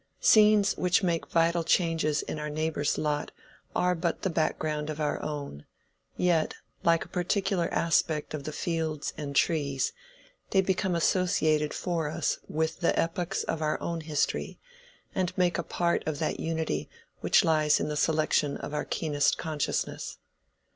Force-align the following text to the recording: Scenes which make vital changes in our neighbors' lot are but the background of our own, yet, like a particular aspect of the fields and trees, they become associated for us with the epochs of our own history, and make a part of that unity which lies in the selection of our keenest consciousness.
Scenes 0.19 0.75
which 0.77 1.03
make 1.03 1.27
vital 1.27 1.63
changes 1.63 2.23
in 2.23 2.39
our 2.39 2.49
neighbors' 2.49 2.97
lot 2.97 3.29
are 3.75 3.93
but 3.93 4.23
the 4.23 4.31
background 4.31 4.89
of 4.89 4.99
our 4.99 5.21
own, 5.21 5.63
yet, 6.17 6.55
like 6.81 7.05
a 7.05 7.07
particular 7.07 7.71
aspect 7.71 8.33
of 8.33 8.43
the 8.43 8.51
fields 8.51 9.13
and 9.15 9.35
trees, 9.35 9.93
they 10.49 10.59
become 10.59 10.95
associated 10.95 11.71
for 11.71 12.07
us 12.09 12.39
with 12.49 12.79
the 12.79 12.97
epochs 12.99 13.43
of 13.43 13.61
our 13.61 13.79
own 13.79 14.01
history, 14.01 14.57
and 15.13 15.37
make 15.37 15.59
a 15.59 15.63
part 15.63 16.01
of 16.07 16.17
that 16.17 16.39
unity 16.39 16.89
which 17.19 17.43
lies 17.43 17.79
in 17.79 17.87
the 17.87 17.95
selection 17.95 18.57
of 18.57 18.73
our 18.73 18.85
keenest 18.85 19.37
consciousness. 19.37 20.17